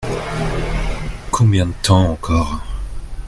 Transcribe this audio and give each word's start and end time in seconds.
Combien 1.29 1.67
de 1.67 1.73
temps 1.83 2.09
encore? 2.09 2.63